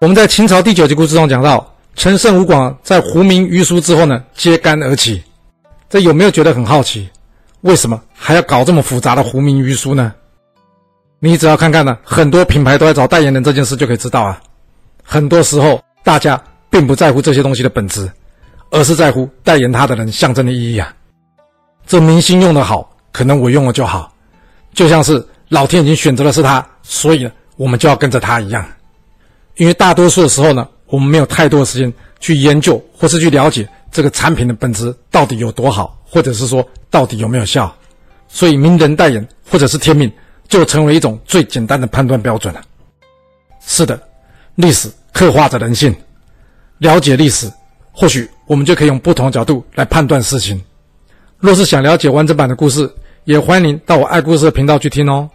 [0.00, 5.22] 我们在秦朝第九集故事中讲到，陈胜吴广在胡明于书之后呢，揭竿而起。
[5.90, 7.06] 这有没有觉得很好奇？
[7.60, 10.14] 为什么还要搞这么复杂的胡明于书呢？
[11.18, 14.40] 你只要看看呢，很多品牌都在找代言人这件事就可以知道啊。
[15.04, 18.10] 很多时候，大家并不在乎这些东西的本质，
[18.70, 20.94] 而是在乎代言他的人象征的意义啊。
[21.86, 24.10] 这明星用的好，可能我用了就好，
[24.72, 28.66] 就像是老天已经选择的是他，所以呢，我们就要跟着他一样。
[29.60, 37.70] 因为大多数的时候呢，我们没有太多的时间去研究或是去了解这个产品的本质到底有多好，或者是说到底有没有效，
[38.26, 40.10] 所以名人代言或者是天命
[40.48, 42.62] 就成为一种最简单的判断标准了。
[43.66, 44.02] 是的，
[44.54, 45.94] 历史刻画着人性，
[46.78, 47.46] 了解历史，
[47.92, 50.58] 或许我们就可以用不同的角度来判断事情。
[51.36, 52.90] 若是想了解完整版的故事，
[53.24, 55.28] 也欢迎您到我爱故事的频道去听哦。